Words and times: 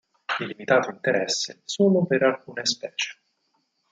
Di 0.35 0.47
limitato 0.47 0.89
interesse 0.89 1.61
solo 1.63 2.03
per 2.07 2.23
alcune 2.23 2.65
specie. 2.65 3.19